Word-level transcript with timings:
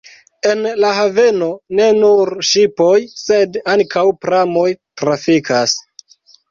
En 0.51 0.61
la 0.83 0.93
haveno 0.99 1.49
ne 1.81 1.91
nur 1.99 2.33
ŝipoj, 2.53 2.97
sed 3.27 3.63
ankaŭ 3.77 4.07
pramoj 4.27 4.69
trafikas. 5.05 5.83